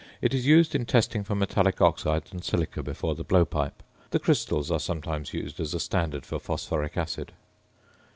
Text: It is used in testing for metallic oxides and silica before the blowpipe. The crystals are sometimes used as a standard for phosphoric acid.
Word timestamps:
It 0.19 0.33
is 0.33 0.47
used 0.47 0.73
in 0.73 0.87
testing 0.87 1.23
for 1.23 1.35
metallic 1.35 1.79
oxides 1.79 2.31
and 2.31 2.43
silica 2.43 2.81
before 2.81 3.13
the 3.13 3.23
blowpipe. 3.23 3.83
The 4.09 4.17
crystals 4.17 4.71
are 4.71 4.79
sometimes 4.79 5.31
used 5.31 5.59
as 5.59 5.75
a 5.75 5.79
standard 5.79 6.25
for 6.25 6.39
phosphoric 6.39 6.97
acid. 6.97 7.33